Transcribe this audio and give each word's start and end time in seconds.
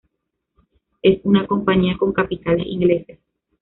Es 1.03 1.19
una 1.25 1.45
compañía 1.45 1.95
con 1.95 2.11
capitales 2.11 2.65
ingleses. 2.65 3.19